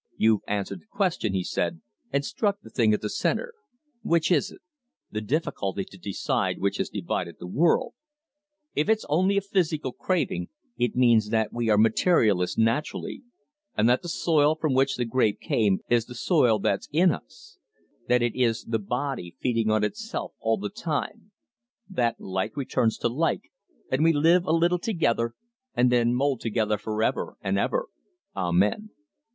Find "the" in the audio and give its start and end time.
0.81-0.87, 2.61-2.71, 3.01-3.07, 5.11-5.21, 7.37-7.45, 14.01-14.09, 14.95-15.05, 16.07-16.15, 18.63-18.79, 20.57-20.71